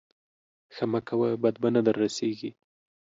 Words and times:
ښه 0.73 0.85
مه 0.91 0.99
کوه 1.07 1.29
بد 1.43 1.55
به 1.61 1.69
نه 1.75 1.81
در 1.85 1.95
رسېږي. 2.03 2.51